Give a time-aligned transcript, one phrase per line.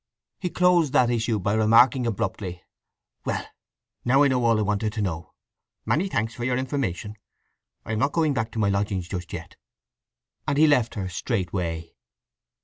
[0.39, 2.63] He closed that issue by remarking abruptly:
[3.23, 5.35] "Well—now I know all I wanted to know.
[5.85, 7.17] Many thanks for your information.
[7.85, 9.57] I am not going back to my lodgings just yet."
[10.47, 11.93] And he left her straightway.